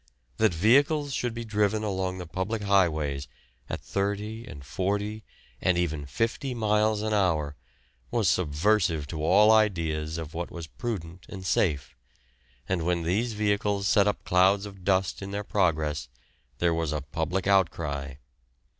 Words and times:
That 0.37 0.51
vehicles 0.51 1.13
should 1.13 1.35
be 1.35 1.45
driven 1.45 1.83
along 1.83 2.17
the 2.17 2.25
public 2.25 2.63
highways 2.63 3.27
at 3.69 3.81
thirty 3.81 4.43
and 4.47 4.65
forty, 4.65 5.23
and 5.61 5.77
even 5.77 6.07
fifty 6.07 6.55
miles 6.55 7.03
an 7.03 7.13
hour, 7.13 7.55
was 8.09 8.27
subversive 8.27 9.13
of 9.13 9.19
all 9.19 9.51
ideas 9.51 10.17
of 10.17 10.33
what 10.33 10.49
was 10.49 10.65
prudent 10.65 11.27
and 11.29 11.45
safe, 11.45 11.95
and 12.67 12.81
when 12.83 13.03
these 13.03 13.33
vehicles 13.33 13.85
set 13.85 14.07
up 14.07 14.23
clouds 14.23 14.65
of 14.65 14.83
dust 14.83 15.21
in 15.21 15.29
their 15.29 15.43
progress, 15.43 16.09
there 16.57 16.73
was 16.73 16.91
a 16.91 17.01
public 17.01 17.45
outcry. 17.45 18.15